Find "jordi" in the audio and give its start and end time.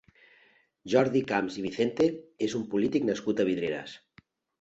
0.93-1.19